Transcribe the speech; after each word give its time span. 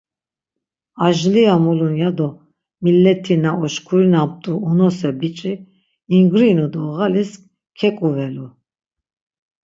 Ajliya 1.05 1.53
mulun 1.63 1.95
ya 2.01 2.09
do 2.17 2.29
millet̆ina 2.83 3.51
oşkurinamt̆u 3.63 4.53
unose 4.69 5.09
biç̌i 5.19 5.53
ingrinu 6.17 6.65
do 6.73 6.81
ğalis 6.95 7.31
keǩuvelu. 7.77 8.47